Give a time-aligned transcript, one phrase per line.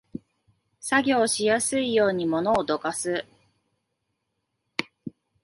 [0.79, 3.23] 作業しやすいように物をどかす